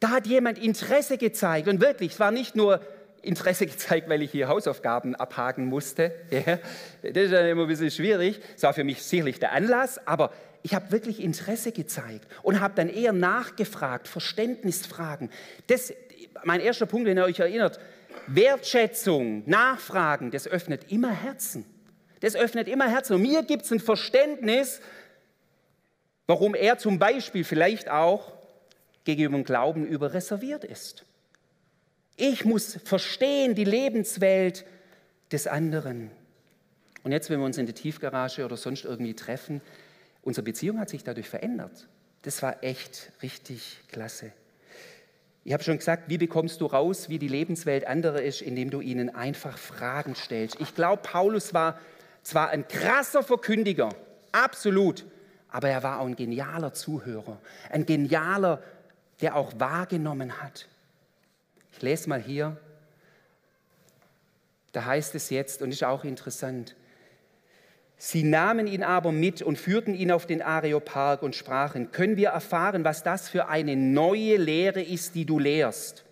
[0.00, 2.80] Da hat jemand Interesse gezeigt und wirklich, es war nicht nur
[3.22, 6.12] Interesse gezeigt, weil ich hier Hausaufgaben abhaken musste.
[6.30, 6.58] Ja,
[7.02, 8.40] das ist dann immer ein bisschen schwierig.
[8.54, 12.74] Das war für mich sicherlich der Anlass, aber ich habe wirklich Interesse gezeigt und habe
[12.76, 15.30] dann eher nachgefragt, Verständnisfragen.
[15.66, 15.92] Das,
[16.44, 17.80] mein erster Punkt, den ihr euch erinnert,
[18.28, 21.64] Wertschätzung, Nachfragen, das öffnet immer Herzen.
[22.22, 23.14] Das öffnet immer Herzen.
[23.16, 24.80] Und mir gibt es ein Verständnis,
[26.26, 28.32] warum er zum Beispiel vielleicht auch
[29.04, 31.04] gegenüber dem Glauben überreserviert ist.
[32.16, 34.64] Ich muss verstehen die Lebenswelt
[35.32, 36.12] des anderen.
[37.02, 39.60] Und jetzt, wenn wir uns in der Tiefgarage oder sonst irgendwie treffen,
[40.22, 41.88] unsere Beziehung hat sich dadurch verändert.
[42.22, 44.30] Das war echt richtig klasse.
[45.42, 48.80] Ich habe schon gesagt, wie bekommst du raus, wie die Lebenswelt anderer ist, indem du
[48.80, 50.60] ihnen einfach Fragen stellst.
[50.60, 51.80] Ich glaube, Paulus war
[52.22, 53.90] zwar ein krasser Verkündiger,
[54.30, 55.04] absolut,
[55.48, 57.38] aber er war auch ein genialer Zuhörer,
[57.70, 58.62] ein genialer,
[59.20, 60.68] der auch wahrgenommen hat.
[61.72, 62.56] Ich lese mal hier.
[64.72, 66.74] Da heißt es jetzt, und ist auch interessant,
[68.04, 72.30] Sie nahmen ihn aber mit und führten ihn auf den Areopag und sprachen, können wir
[72.30, 76.04] erfahren, was das für eine neue Lehre ist, die du lehrst?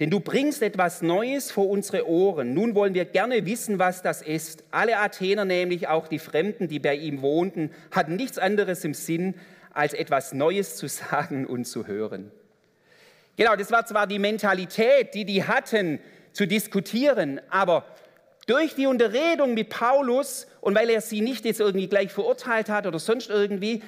[0.00, 2.54] Denn du bringst etwas Neues vor unsere Ohren.
[2.54, 4.64] Nun wollen wir gerne wissen, was das ist.
[4.70, 9.34] Alle Athener, nämlich auch die Fremden, die bei ihm wohnten, hatten nichts anderes im Sinn,
[9.72, 12.30] als etwas Neues zu sagen und zu hören.
[13.36, 16.00] Genau, das war zwar die Mentalität, die die hatten,
[16.32, 17.84] zu diskutieren, aber
[18.46, 22.86] durch die Unterredung mit Paulus und weil er sie nicht jetzt irgendwie gleich verurteilt hat
[22.86, 23.82] oder sonst irgendwie,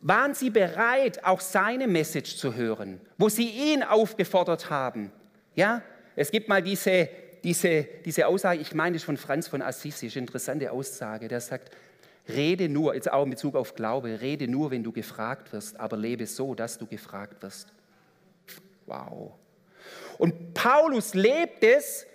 [0.00, 5.12] waren sie bereit, auch seine Message zu hören, wo sie ihn aufgefordert haben.
[5.54, 5.82] Ja,
[6.16, 7.08] es gibt mal diese,
[7.42, 11.40] diese, diese Aussage, ich meine das von Franz von Assisi, ist eine interessante Aussage, der
[11.40, 11.70] sagt,
[12.28, 15.96] rede nur, jetzt auch in Bezug auf Glaube, rede nur, wenn du gefragt wirst, aber
[15.96, 17.68] lebe so, dass du gefragt wirst.
[18.86, 19.32] Wow.
[20.18, 22.06] Und Paulus lebt es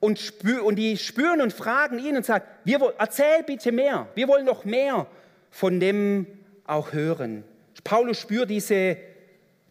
[0.00, 4.28] und, spür, und die spüren und fragen ihn und sagen, wir, erzähl bitte mehr, wir
[4.28, 5.06] wollen noch mehr
[5.50, 6.26] von dem
[6.66, 7.44] auch hören.
[7.84, 8.96] Paulus spürt diese,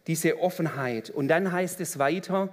[0.06, 1.10] diese Offenheit.
[1.10, 2.48] Und dann heißt es weiter,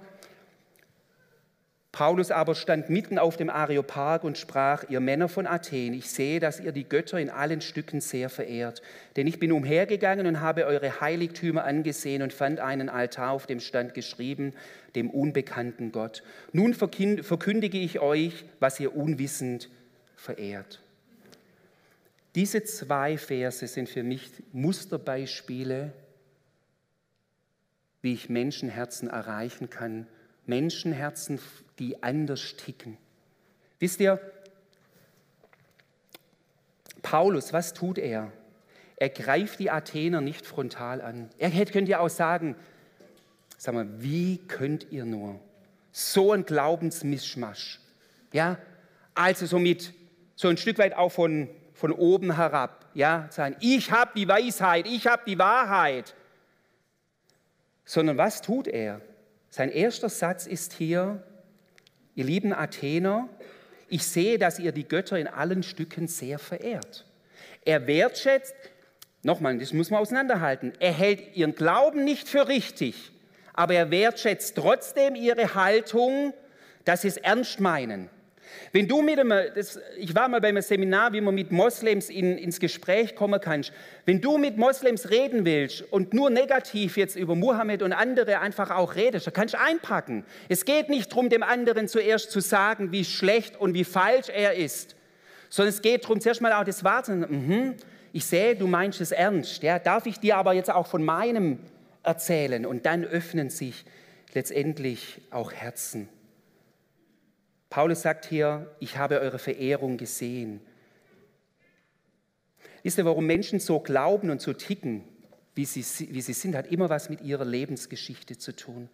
[1.92, 6.40] Paulus aber stand mitten auf dem Areopag und sprach, ihr Männer von Athen, ich sehe,
[6.40, 8.80] dass ihr die Götter in allen Stücken sehr verehrt.
[9.16, 13.60] Denn ich bin umhergegangen und habe eure Heiligtümer angesehen und fand einen Altar, auf dem
[13.60, 14.54] stand geschrieben,
[14.94, 16.22] dem unbekannten Gott.
[16.52, 19.68] Nun verkündige ich euch, was ihr unwissend
[20.16, 20.80] verehrt.
[22.34, 25.92] Diese zwei Verse sind für mich Musterbeispiele,
[28.00, 30.06] wie ich Menschenherzen erreichen kann.
[30.46, 31.38] Menschenherzen
[31.78, 32.98] die anders ticken.
[33.78, 34.20] Wisst ihr,
[37.02, 38.32] Paulus, was tut er?
[38.96, 41.30] Er greift die Athener nicht frontal an.
[41.38, 42.54] Er könnte ja auch sagen,
[43.58, 45.40] sag mal, wie könnt ihr nur
[45.90, 47.80] so ein Glaubensmischmasch,
[48.32, 48.58] ja,
[49.14, 49.92] also so mit,
[50.36, 54.86] so ein Stück weit auch von, von oben herab, ja, sagen, ich habe die Weisheit,
[54.86, 56.14] ich habe die Wahrheit.
[57.84, 59.00] Sondern was tut er?
[59.50, 61.22] Sein erster Satz ist hier,
[62.14, 63.28] Ihr lieben Athener,
[63.88, 67.06] ich sehe, dass ihr die Götter in allen Stücken sehr verehrt.
[67.64, 68.54] Er wertschätzt,
[69.22, 73.12] nochmal, das muss man auseinanderhalten, er hält ihren Glauben nicht für richtig,
[73.54, 76.32] aber er wertschätzt trotzdem ihre Haltung,
[76.84, 78.10] dass sie es ernst meinen.
[78.72, 82.08] Wenn du mit einem, das, ich war mal bei einem Seminar, wie man mit Moslems
[82.10, 83.64] in, ins Gespräch kommen kann.
[84.06, 88.70] Wenn du mit Moslems reden willst und nur negativ jetzt über Mohammed und andere einfach
[88.70, 90.24] auch redest, dann kannst du einpacken.
[90.48, 94.54] Es geht nicht darum, dem anderen zuerst zu sagen, wie schlecht und wie falsch er
[94.54, 94.96] ist,
[95.48, 97.46] sondern es geht darum, zuerst mal auch das wahrzunehmen.
[97.46, 97.74] Mhm,
[98.12, 99.62] ich sehe, du meinst es ernst.
[99.62, 101.58] Ja, darf ich dir aber jetzt auch von meinem
[102.02, 102.66] erzählen?
[102.66, 103.84] Und dann öffnen sich
[104.34, 106.08] letztendlich auch Herzen.
[107.72, 110.60] Paulus sagt hier, ich habe eure Verehrung gesehen.
[112.82, 115.04] Wisst ihr, warum Menschen so glauben und so ticken,
[115.54, 118.90] wie sie, wie sie sind, hat immer was mit ihrer Lebensgeschichte zu tun.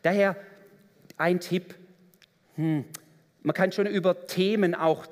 [0.00, 0.34] Daher
[1.18, 1.74] ein Tipp,
[2.54, 2.86] hm,
[3.42, 5.04] man kann schon über Themen auch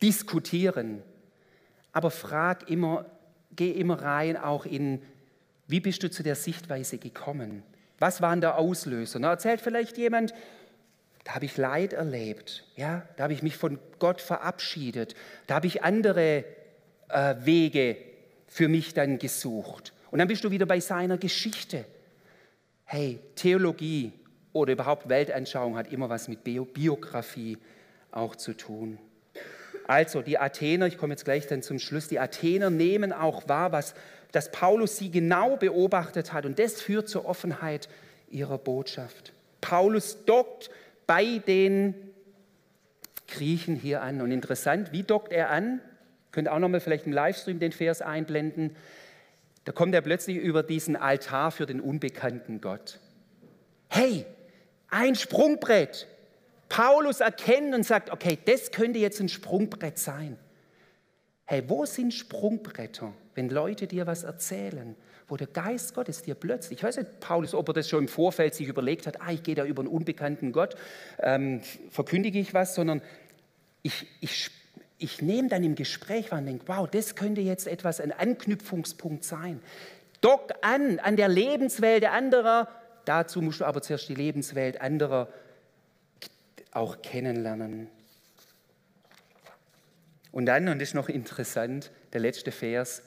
[0.00, 1.02] diskutieren,
[1.92, 3.04] aber frag immer,
[3.54, 5.02] geh immer rein auch in,
[5.68, 7.62] wie bist du zu der Sichtweise gekommen?
[7.98, 9.20] Was waren der Auslöser?
[9.20, 10.32] Da erzählt vielleicht jemand,
[11.24, 15.14] da habe ich Leid erlebt, ja, da habe ich mich von Gott verabschiedet,
[15.46, 16.44] da habe ich andere
[17.08, 17.96] äh, Wege
[18.46, 19.92] für mich dann gesucht.
[20.10, 21.86] Und dann bist du wieder bei seiner Geschichte.
[22.84, 24.12] Hey, Theologie
[24.52, 27.58] oder überhaupt Weltanschauung hat immer was mit Biografie
[28.12, 28.98] auch zu tun.
[29.86, 33.72] Also die Athener, ich komme jetzt gleich dann zum Schluss, die Athener nehmen auch wahr,
[33.72, 33.94] was,
[34.32, 37.88] dass Paulus sie genau beobachtet hat und das führt zur Offenheit
[38.30, 39.32] ihrer Botschaft.
[39.60, 40.70] Paulus dockt
[41.06, 41.94] bei den
[43.28, 44.20] Griechen hier an.
[44.20, 45.80] Und interessant, wie dockt er an?
[46.30, 48.76] Könnt auch nochmal vielleicht im Livestream den Vers einblenden.
[49.64, 52.98] Da kommt er plötzlich über diesen Altar für den unbekannten Gott.
[53.88, 54.26] Hey,
[54.88, 56.06] ein Sprungbrett.
[56.68, 60.38] Paulus erkennt und sagt, okay, das könnte jetzt ein Sprungbrett sein.
[61.44, 64.96] Hey, wo sind Sprungbretter, wenn Leute dir was erzählen?
[65.28, 68.08] Wo der Geist Gottes dir plötzlich, ich weiß nicht, Paulus, ob er das schon im
[68.08, 70.76] Vorfeld sich überlegt hat, ah, ich gehe da über einen unbekannten Gott,
[71.20, 73.00] ähm, verkündige ich was, sondern
[73.82, 74.50] ich, ich,
[74.98, 79.24] ich nehme dann im Gespräch wahr und denke, wow, das könnte jetzt etwas, ein Anknüpfungspunkt
[79.24, 79.60] sein.
[80.20, 82.68] Dock an, an der Lebenswelt anderer,
[83.04, 85.28] dazu musst du aber zuerst die Lebenswelt anderer
[86.70, 87.88] auch kennenlernen.
[90.32, 93.02] Und dann, und das ist noch interessant, der letzte Vers,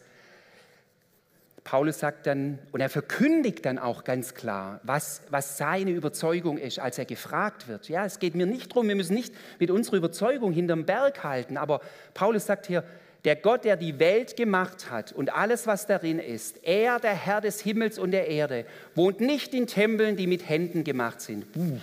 [1.67, 6.79] Paulus sagt dann, und er verkündigt dann auch ganz klar, was, was seine Überzeugung ist,
[6.79, 7.89] als er gefragt wird.
[7.89, 11.57] Ja, es geht mir nicht darum, wir müssen nicht mit unserer Überzeugung hinterm Berg halten,
[11.57, 11.81] aber
[12.13, 12.85] Paulus sagt hier,
[13.25, 17.41] der Gott, der die Welt gemacht hat und alles, was darin ist, er, der Herr
[17.41, 18.63] des Himmels und der Erde,
[18.95, 21.51] wohnt nicht in Tempeln, die mit Händen gemacht sind.
[21.51, 21.79] Puh.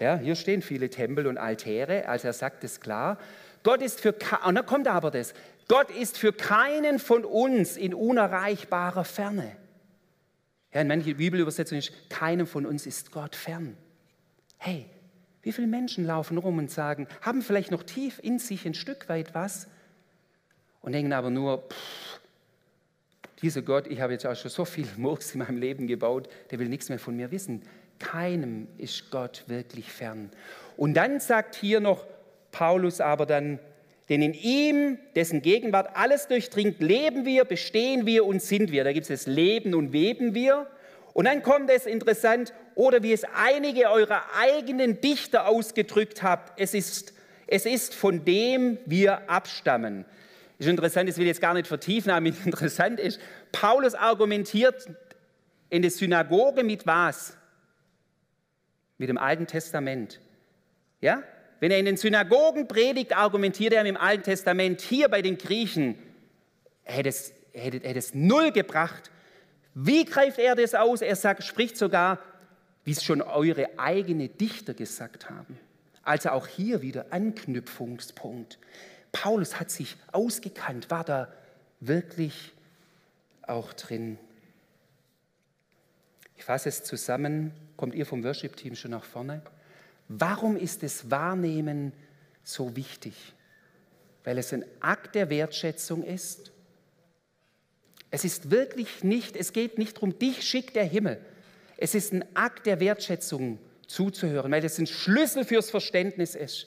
[0.00, 3.18] Ja, hier stehen viele Tempel und Altäre, also er sagt es klar.
[3.62, 5.34] Gott ist für, und dann kommt aber das,
[5.68, 9.56] Gott ist für keinen von uns in unerreichbarer Ferne.
[10.72, 13.76] Ja, in manchen Bibelübersetzungen ist, keinem von uns ist Gott fern.
[14.58, 14.88] Hey,
[15.42, 19.08] wie viele Menschen laufen rum und sagen, haben vielleicht noch tief in sich ein Stück
[19.08, 19.66] weit was
[20.80, 22.20] und denken aber nur, pff,
[23.42, 26.58] dieser Gott, ich habe jetzt auch schon so viel Murks in meinem Leben gebaut, der
[26.58, 27.62] will nichts mehr von mir wissen.
[27.98, 30.30] Keinem ist Gott wirklich fern.
[30.76, 32.06] Und dann sagt hier noch
[32.50, 33.58] Paulus aber dann,
[34.12, 38.84] denn in ihm, dessen Gegenwart alles durchdringt, leben wir, bestehen wir und sind wir.
[38.84, 40.66] Da gibt es das Leben und Weben wir.
[41.14, 46.74] Und dann kommt es interessant, oder wie es einige eurer eigenen Dichter ausgedrückt habt, es
[46.74, 47.14] ist,
[47.46, 50.04] es ist von dem wir abstammen.
[50.58, 53.18] Ist interessant, das will ich jetzt gar nicht vertiefen, aber interessant ist,
[53.50, 54.90] Paulus argumentiert
[55.70, 57.34] in der Synagoge mit was?
[58.98, 60.20] Mit dem Alten Testament.
[61.00, 61.22] Ja?
[61.62, 65.96] Wenn er in den Synagogen predigt, argumentiert er im Alten Testament hier bei den Griechen,
[66.82, 69.12] hätte es, hätte, hätte es null gebracht.
[69.72, 71.02] Wie greift er das aus?
[71.02, 72.18] Er sagt, spricht sogar,
[72.82, 75.56] wie es schon eure eigenen Dichter gesagt haben.
[76.02, 78.58] Also auch hier wieder Anknüpfungspunkt.
[79.12, 81.32] Paulus hat sich ausgekannt, war da
[81.78, 82.54] wirklich
[83.42, 84.18] auch drin.
[86.36, 87.52] Ich fasse es zusammen.
[87.76, 89.42] Kommt ihr vom Worship-Team schon nach vorne?
[90.14, 91.94] Warum ist das Wahrnehmen
[92.44, 93.14] so wichtig?
[94.24, 96.52] Weil es ein Akt der Wertschätzung ist.
[98.10, 101.18] Es ist wirklich nicht, es geht nicht darum, dich schickt der Himmel.
[101.78, 106.66] Es ist ein Akt der Wertschätzung zuzuhören, weil es ein Schlüssel fürs Verständnis ist,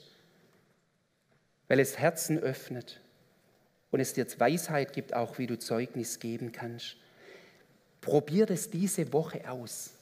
[1.68, 3.00] weil es Herzen öffnet
[3.92, 6.98] und es dir Weisheit gibt, auch wie du Zeugnis geben kannst.
[8.02, 9.95] Probier das diese Woche aus.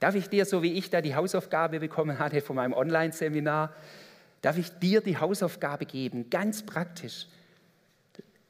[0.00, 3.74] Darf ich dir, so wie ich da die Hausaufgabe bekommen hatte von meinem Online-Seminar,
[4.40, 7.26] darf ich dir die Hausaufgabe geben, ganz praktisch.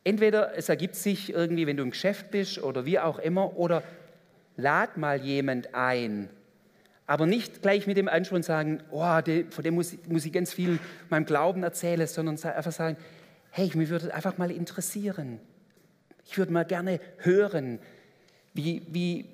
[0.05, 3.83] Entweder es ergibt sich irgendwie, wenn du im Geschäft bist oder wie auch immer, oder
[4.57, 6.31] lad mal jemand ein,
[7.07, 9.05] Aber nicht gleich mit dem Anspruch sagen, oh,
[9.51, 12.97] von dem muss, muss ich ganz viel meinem Glauben erzählen, sondern einfach sagen,
[13.51, 15.41] hey, mich würde einfach mal interessieren.
[16.25, 17.81] Ich würde mal gerne hören,
[18.55, 19.27] wie, wie,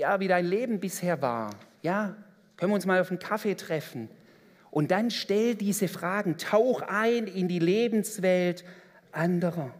[0.00, 1.50] ja, wie dein Leben bisher war.
[1.82, 2.16] Ja,
[2.56, 4.08] können wir uns mal auf einen Kaffee treffen?
[4.70, 8.64] Und dann stell diese Fragen, tauch ein in die Lebenswelt
[9.12, 9.74] anderer.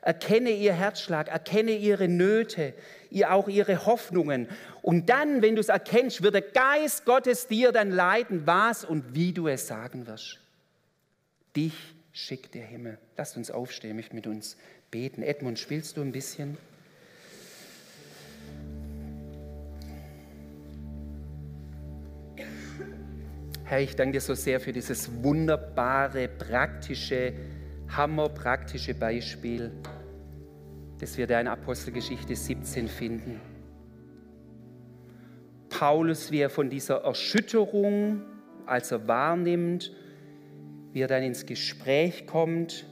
[0.00, 2.74] Erkenne ihr Herzschlag, erkenne ihre Nöte,
[3.10, 4.48] ihr auch ihre Hoffnungen.
[4.82, 9.14] Und dann, wenn du es erkennst, wird der Geist Gottes dir dann leiten, was und
[9.14, 10.40] wie du es sagen wirst.
[11.56, 11.74] Dich
[12.12, 12.98] schickt der Himmel.
[13.16, 14.56] Lasst uns aufstehen, ich mit uns
[14.90, 15.22] beten.
[15.22, 16.58] Edmund, spielst du ein bisschen?
[23.66, 27.32] Herr, ich danke dir so sehr für dieses wunderbare, praktische,
[27.88, 29.72] hammerpraktische Beispiel,
[30.98, 33.40] das wir da in Apostelgeschichte 17 finden.
[35.70, 38.20] Paulus, wie er von dieser Erschütterung,
[38.66, 39.92] als er wahrnimmt,
[40.92, 42.84] wie er dann ins Gespräch kommt,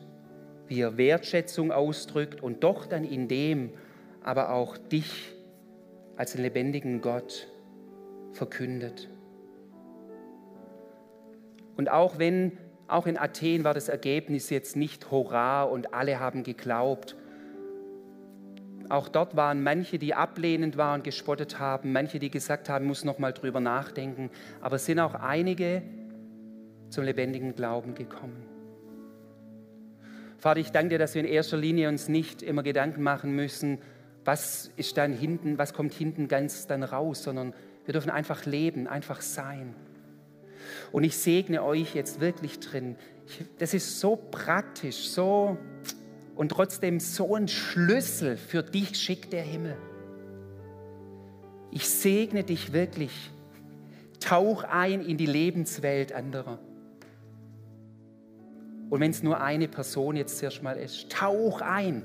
[0.68, 3.72] wie er Wertschätzung ausdrückt und doch dann in dem
[4.22, 5.34] aber auch dich
[6.16, 7.46] als den lebendigen Gott
[8.32, 9.11] verkündet.
[11.76, 12.52] Und auch wenn,
[12.88, 17.16] auch in Athen war das Ergebnis jetzt nicht Hurra und alle haben geglaubt.
[18.88, 23.18] Auch dort waren manche, die ablehnend waren, gespottet haben, manche, die gesagt haben, muss noch
[23.18, 24.30] mal drüber nachdenken.
[24.60, 25.82] Aber es sind auch einige
[26.90, 28.44] zum lebendigen Glauben gekommen.
[30.36, 33.78] Vater, ich danke dir, dass wir in erster Linie uns nicht immer Gedanken machen müssen,
[34.24, 37.54] was ist dann hinten, was kommt hinten ganz dann raus, sondern
[37.84, 39.74] wir dürfen einfach leben, einfach sein.
[40.90, 42.96] Und ich segne euch jetzt wirklich drin.
[43.26, 45.56] Ich, das ist so praktisch, so
[46.34, 49.76] und trotzdem so ein Schlüssel für dich schickt der Himmel.
[51.70, 53.30] Ich segne dich wirklich.
[54.20, 56.58] Tauch ein in die Lebenswelt anderer.
[58.90, 62.04] Und wenn es nur eine Person jetzt zuerst mal ist, tauch ein.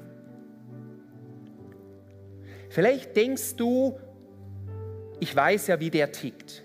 [2.70, 4.00] Vielleicht denkst du,
[5.20, 6.64] ich weiß ja, wie der tickt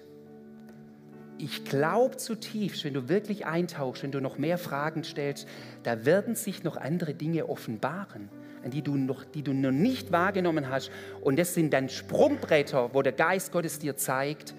[1.39, 5.49] ich glaube zutiefst, wenn du wirklich eintauchst, wenn du noch mehr Fragen stellst,
[5.83, 8.29] da werden sich noch andere Dinge offenbaren,
[8.65, 10.91] an die du noch, die du noch nicht wahrgenommen hast.
[11.21, 14.55] Und das sind dann Sprungbretter, wo der Geist Gottes dir zeigt,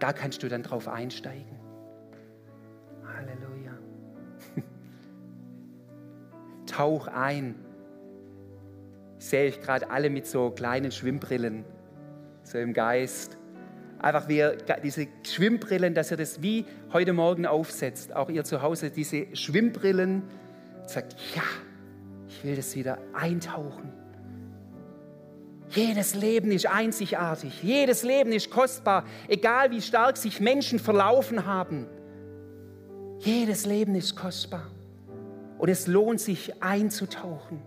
[0.00, 1.56] da kannst du dann drauf einsteigen.
[3.06, 3.72] Halleluja.
[6.66, 7.54] Tauch ein.
[9.18, 11.64] Sehe ich gerade alle mit so kleinen Schwimmbrillen,
[12.42, 13.38] so im Geist
[14.02, 14.44] einfach wie
[14.82, 20.22] diese Schwimmbrillen, dass ihr das wie heute Morgen aufsetzt, auch ihr zu Hause, diese Schwimmbrillen,
[20.86, 21.42] sagt, ja,
[22.28, 23.92] ich will das wieder eintauchen.
[25.70, 31.86] Jedes Leben ist einzigartig, jedes Leben ist kostbar, egal wie stark sich Menschen verlaufen haben.
[33.20, 34.66] Jedes Leben ist kostbar
[35.58, 37.62] und es lohnt sich einzutauchen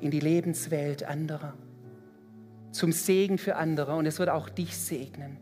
[0.00, 1.52] in die Lebenswelt anderer,
[2.72, 5.36] zum Segen für andere und es wird auch dich segnen.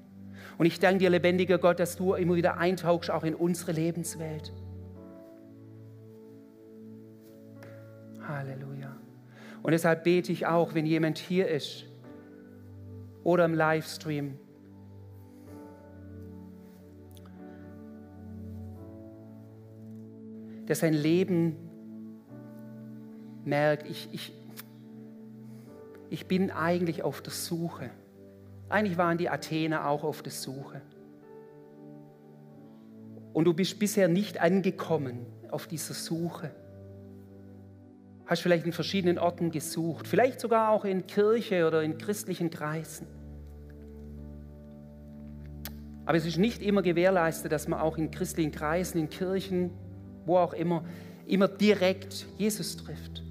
[0.59, 4.53] Und ich danke dir, lebendiger Gott, dass du immer wieder eintauchst, auch in unsere Lebenswelt.
[8.27, 8.97] Halleluja.
[9.63, 11.87] Und deshalb bete ich auch, wenn jemand hier ist
[13.23, 14.37] oder im Livestream,
[20.67, 21.57] dass sein Leben
[23.45, 24.35] merkt, ich, ich,
[26.11, 27.91] ich bin eigentlich auf der Suche.
[28.69, 30.83] Eigentlich waren die Athener auch auf der Suche.
[33.33, 36.51] Und du bist bisher nicht angekommen auf dieser Suche.
[38.27, 43.07] Hast vielleicht in verschiedenen Orten gesucht, vielleicht sogar auch in Kirche oder in christlichen Kreisen.
[46.05, 49.71] Aber es ist nicht immer gewährleistet, dass man auch in christlichen Kreisen, in Kirchen,
[50.25, 50.85] wo auch immer,
[51.27, 53.28] immer direkt Jesus trifft.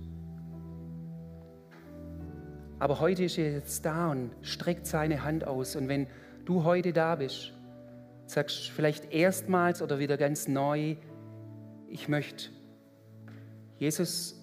[2.79, 5.75] Aber heute ist er jetzt da und streckt seine Hand aus.
[5.75, 6.07] Und wenn
[6.45, 7.53] du heute da bist,
[8.27, 10.95] sagst vielleicht erstmals oder wieder ganz neu,
[11.89, 12.49] ich möchte,
[13.79, 14.35] Jesus,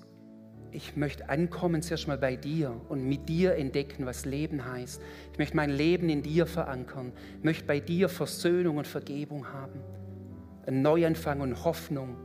[0.73, 5.01] ich möchte ankommen zuerst mal bei dir und mit dir entdecken, was Leben heißt.
[5.33, 7.13] Ich möchte mein Leben in dir verankern.
[7.39, 9.81] Ich möchte bei dir Versöhnung und Vergebung haben.
[10.67, 12.17] Ein Neuanfang und Hoffnung.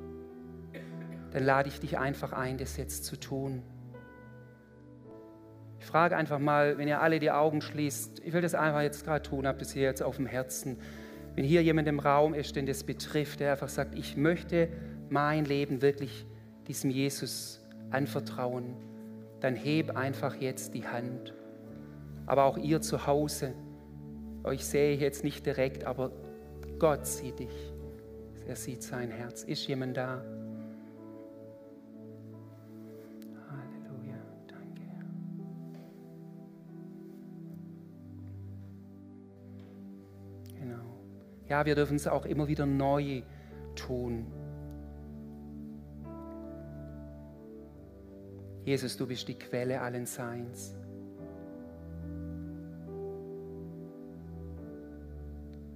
[1.32, 3.62] Dann lade ich dich einfach ein, das jetzt zu tun.
[5.90, 9.24] Frage einfach mal, wenn ihr alle die Augen schließt, ich will das einfach jetzt gerade
[9.24, 10.78] tun, habt es hier jetzt auf dem Herzen.
[11.34, 14.70] Wenn hier jemand im Raum ist, den das betrifft, der einfach sagt, ich möchte
[15.10, 16.28] mein Leben wirklich
[16.68, 17.60] diesem Jesus
[17.90, 18.76] anvertrauen,
[19.40, 21.34] dann heb einfach jetzt die Hand.
[22.28, 23.56] Aber auch ihr zu Hause,
[24.44, 26.12] euch sehe ich jetzt nicht direkt, aber
[26.78, 27.74] Gott sieht dich.
[28.48, 29.44] Er sieht sein Herz.
[29.44, 30.24] Ist jemand da?
[41.50, 43.24] Ja, wir dürfen es auch immer wieder neu
[43.76, 44.28] tun.
[48.66, 50.76] Jesus, du bist die Quelle allen Seins.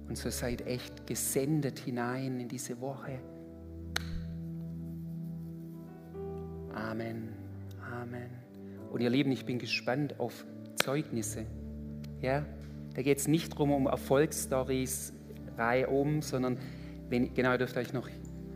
[0.08, 3.18] Und so seid echt gesendet hinein in diese Woche.
[6.72, 7.30] Amen.
[7.90, 8.30] Amen.
[8.92, 10.46] Und ihr Lieben, ich bin gespannt auf
[10.76, 11.46] Zeugnisse.
[12.20, 12.46] Ja,
[12.94, 15.12] da geht es nicht darum, um Erfolgsstories
[15.56, 16.58] reihum, sondern
[17.08, 18.08] wenn, genau, ihr dürft euch noch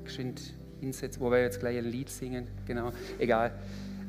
[0.04, 2.46] geschwind hinsetzen, wo wir jetzt gleich ein Lied singen.
[2.66, 3.52] Genau, egal.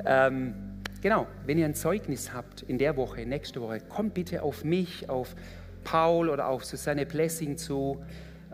[0.06, 0.54] Ähm,
[1.02, 5.10] genau, wenn ihr ein Zeugnis habt in der Woche, nächste Woche, kommt bitte auf mich,
[5.10, 5.36] auf
[5.84, 8.04] Paul oder auf Susanne Blessing zu.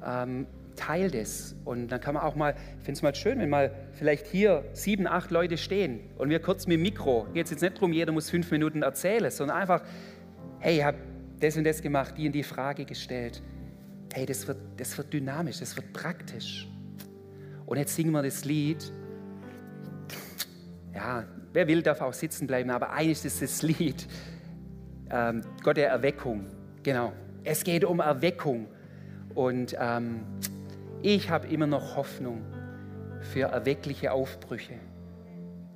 [0.05, 1.55] Ähm, teil das.
[1.65, 4.63] Und dann kann man auch mal, ich finde es mal schön, wenn mal vielleicht hier
[4.73, 7.93] sieben, acht Leute stehen und wir kurz mit dem Mikro, geht es jetzt nicht darum,
[7.93, 9.81] jeder muss fünf Minuten erzählen, sondern einfach,
[10.59, 10.97] hey, ich habe
[11.39, 13.41] das und das gemacht, die und die Frage gestellt.
[14.15, 16.69] Hey, das wird, das wird dynamisch, das wird praktisch.
[17.65, 18.89] Und jetzt singen wir das Lied.
[20.93, 24.07] Ja, wer will, darf auch sitzen bleiben, aber eigentlich ist das Lied
[25.11, 26.45] ähm, Gott der Erweckung.
[26.81, 27.11] Genau.
[27.43, 28.67] Es geht um Erweckung.
[29.33, 30.21] Und ähm,
[31.01, 32.41] ich habe immer noch Hoffnung
[33.19, 34.75] für erweckliche Aufbrüche.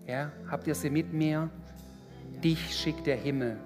[0.08, 1.50] Ja, habt ihr sie mit mir?
[2.42, 3.58] Dich schickt der Himmel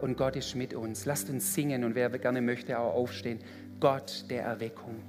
[0.00, 1.04] und Gott ist mit uns.
[1.04, 3.40] Lasst uns singen und wer gerne möchte, auch aufstehen.
[3.80, 5.02] Gott der Erweckung.